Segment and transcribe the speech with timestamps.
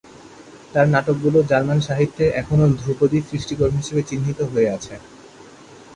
[0.73, 4.93] তার নাটকগুলো জার্মান সাহিত্যে এখনও ধ্রুপদী সৃষ্টিকর্ম হিসেবে চিহ্নিত হয়ে আছে।